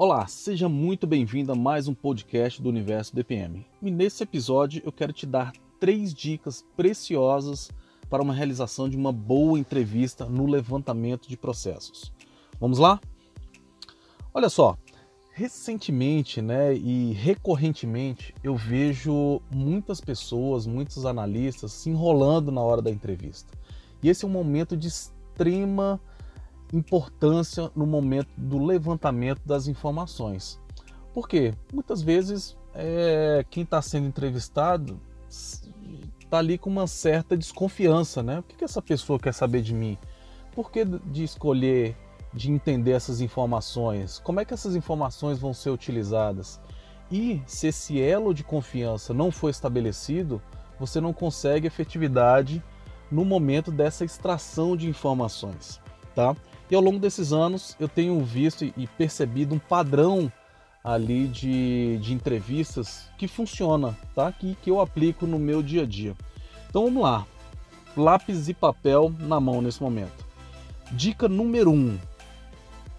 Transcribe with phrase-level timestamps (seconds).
[0.00, 3.66] Olá, seja muito bem-vindo a mais um podcast do Universo DPM.
[3.82, 7.68] E nesse episódio eu quero te dar três dicas preciosas
[8.08, 12.12] para uma realização de uma boa entrevista no levantamento de processos.
[12.60, 13.00] Vamos lá?
[14.32, 14.78] Olha só,
[15.32, 22.92] recentemente né, e recorrentemente eu vejo muitas pessoas, muitos analistas se enrolando na hora da
[22.92, 23.52] entrevista.
[24.00, 26.00] E esse é um momento de extrema
[26.72, 30.60] importância no momento do levantamento das informações.
[31.12, 31.54] Por quê?
[31.72, 38.38] Muitas vezes é, quem está sendo entrevistado está ali com uma certa desconfiança, né?
[38.38, 39.96] O que, que essa pessoa quer saber de mim?
[40.54, 41.96] Por que de escolher,
[42.32, 44.18] de entender essas informações?
[44.18, 46.60] Como é que essas informações vão ser utilizadas?
[47.10, 50.42] E se esse elo de confiança não for estabelecido,
[50.78, 52.62] você não consegue efetividade
[53.10, 55.80] no momento dessa extração de informações,
[56.14, 56.36] tá?
[56.70, 60.30] E ao longo desses anos eu tenho visto e percebido um padrão
[60.84, 64.30] ali de, de entrevistas que funciona, tá?
[64.32, 66.14] Que, que eu aplico no meu dia a dia.
[66.68, 67.26] Então vamos lá.
[67.96, 70.26] Lápis e papel na mão nesse momento.
[70.92, 71.98] Dica número 1: um,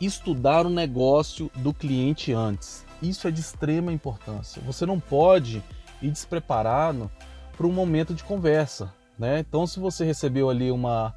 [0.01, 2.85] estudar o negócio do cliente antes.
[3.01, 4.61] Isso é de extrema importância.
[4.65, 5.63] Você não pode
[6.01, 7.09] ir despreparado
[7.55, 8.93] para um momento de conversa.
[9.17, 9.39] Né?
[9.39, 11.13] Então, se você recebeu ali uma,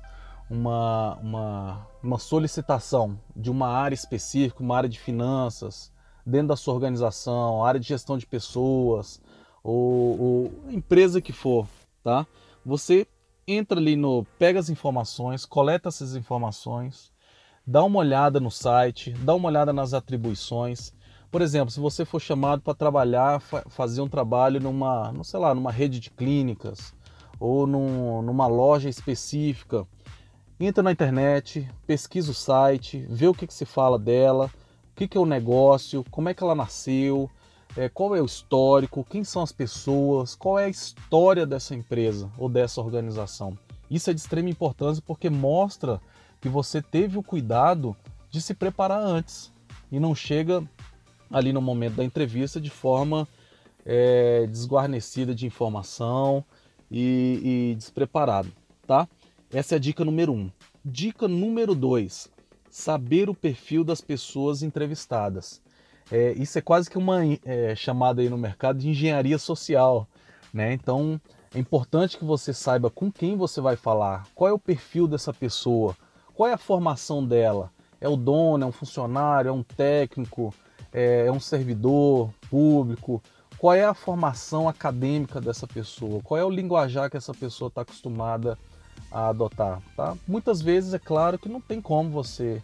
[0.52, 5.90] uma, uma, uma solicitação de uma área específica, uma área de finanças,
[6.26, 9.18] dentro da sua organização, área de gestão de pessoas,
[9.64, 11.66] ou, ou empresa que for,
[12.04, 12.26] tá?
[12.66, 13.06] Você
[13.48, 17.10] entra ali no, pega as informações, coleta essas informações,
[17.66, 20.92] dá uma olhada no site, dá uma olhada nas atribuições.
[21.30, 25.54] Por exemplo, se você for chamado para trabalhar, fazer um trabalho numa, não sei lá,
[25.54, 26.94] numa rede de clínicas
[27.40, 29.86] ou num, numa loja específica,
[30.66, 34.50] entra na internet, pesquisa o site, vê o que, que se fala dela,
[34.92, 37.30] o que, que é o negócio, como é que ela nasceu,
[37.76, 42.30] é, qual é o histórico, quem são as pessoas, qual é a história dessa empresa
[42.38, 43.56] ou dessa organização.
[43.90, 46.00] Isso é de extrema importância porque mostra
[46.40, 47.96] que você teve o cuidado
[48.30, 49.52] de se preparar antes
[49.90, 50.62] e não chega
[51.30, 53.26] ali no momento da entrevista de forma
[53.84, 56.44] é, desguarnecida de informação
[56.90, 58.52] e, e despreparado,
[58.86, 59.08] tá?
[59.52, 60.50] Essa é a dica número um.
[60.82, 62.30] Dica número dois:
[62.70, 65.60] saber o perfil das pessoas entrevistadas.
[66.10, 70.08] É, isso é quase que uma é, chamada aí no mercado de engenharia social,
[70.54, 70.72] né?
[70.72, 71.20] Então
[71.54, 75.34] é importante que você saiba com quem você vai falar, qual é o perfil dessa
[75.34, 75.94] pessoa,
[76.34, 77.70] qual é a formação dela.
[78.00, 80.52] É o dono, é um funcionário, é um técnico,
[80.92, 83.22] é, é um servidor público.
[83.58, 86.20] Qual é a formação acadêmica dessa pessoa?
[86.22, 88.71] Qual é o linguajar que essa pessoa está acostumada a
[89.12, 89.80] a adotar.
[89.96, 90.16] Tá?
[90.26, 92.62] Muitas vezes é claro que não tem como você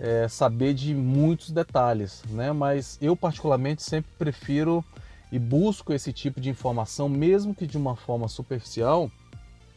[0.00, 2.52] é, saber de muitos detalhes, né?
[2.52, 4.84] mas eu particularmente sempre prefiro
[5.30, 9.10] e busco esse tipo de informação, mesmo que de uma forma superficial,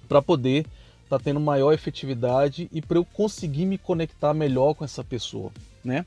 [0.07, 0.66] para poder
[1.03, 5.51] estar tá tendo maior efetividade e para eu conseguir me conectar melhor com essa pessoa.
[5.84, 6.06] Né?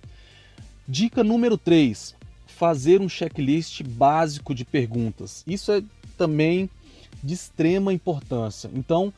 [0.86, 2.14] Dica número 3:
[2.46, 5.42] fazer um checklist básico de perguntas.
[5.46, 5.82] Isso é
[6.16, 6.68] também
[7.22, 8.70] de extrema importância.
[8.74, 9.12] Então,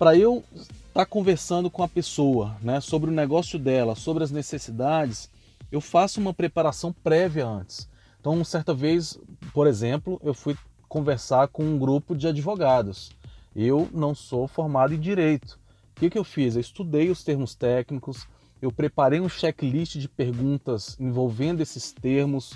[0.00, 4.30] para eu estar tá conversando com a pessoa, né, sobre o negócio dela, sobre as
[4.30, 5.28] necessidades,
[5.70, 7.86] eu faço uma preparação prévia antes.
[8.18, 9.18] Então, certa vez,
[9.52, 10.56] por exemplo, eu fui
[10.88, 13.10] conversar com um grupo de advogados.
[13.54, 15.60] Eu não sou formado em direito.
[15.94, 16.54] O que, que eu fiz?
[16.54, 18.26] Eu estudei os termos técnicos,
[18.62, 22.54] eu preparei um checklist de perguntas envolvendo esses termos,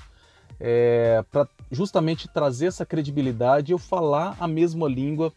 [0.59, 5.31] é, para justamente trazer essa credibilidade e eu falar a mesma língua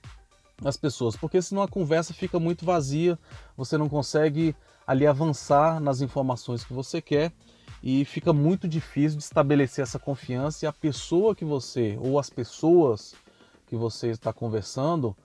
[0.63, 3.17] as pessoas, porque senão a conversa fica muito vazia,
[3.55, 7.31] você não consegue ali avançar nas informações que você quer
[7.83, 12.29] e fica muito difícil de estabelecer essa confiança e a pessoa que você ou as
[12.29, 13.13] pessoas
[13.67, 15.15] que você está conversando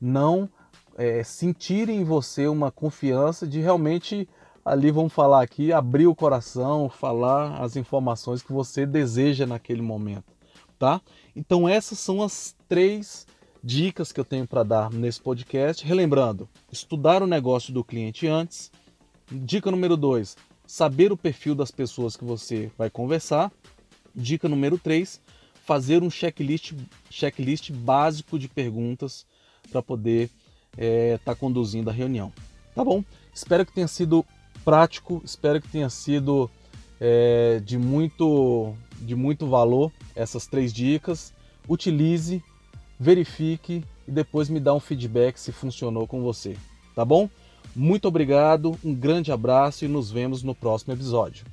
[0.00, 0.48] não
[0.96, 4.28] é, sentirem em você uma confiança de realmente
[4.64, 10.32] ali vamos falar aqui abrir o coração, falar as informações que você deseja naquele momento,
[10.78, 11.00] tá?
[11.36, 13.26] Então essas são as três
[13.62, 15.84] dicas que eu tenho para dar nesse podcast.
[15.84, 18.70] Relembrando, estudar o negócio do cliente antes.
[19.30, 20.36] Dica número 2,
[20.66, 23.52] saber o perfil das pessoas que você vai conversar.
[24.14, 25.20] Dica número 3,
[25.64, 26.72] fazer um checklist,
[27.08, 29.24] checklist básico de perguntas
[29.70, 30.30] para poder
[30.72, 32.32] estar é, tá conduzindo a reunião.
[32.74, 33.04] Tá bom?
[33.32, 34.24] Espero que tenha sido
[34.64, 36.50] prático, espero que tenha sido
[37.00, 41.32] é, de, muito, de muito valor essas três dicas.
[41.68, 42.42] Utilize,
[43.00, 46.54] verifique e depois me dá um feedback se funcionou com você,
[46.94, 47.30] tá bom?
[47.74, 51.46] Muito obrigado, um grande abraço e nos vemos no próximo episódio.